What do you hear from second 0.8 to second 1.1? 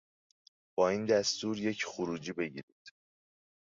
این